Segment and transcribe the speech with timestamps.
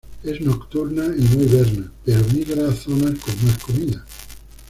[0.23, 4.03] Es nocturna y no hiberna, pero migra a zonas con más comida.